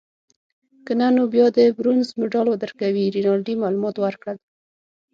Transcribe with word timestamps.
که 0.85 0.91
نه 0.99 1.07
نو 1.15 1.23
بیا 1.33 1.45
د 1.57 1.59
برونزو 1.77 2.11
مډال 2.19 2.47
درکوي. 2.63 3.05
رینالډي 3.15 3.53
معلومات 3.63 3.95
ورکړل. 3.99 4.37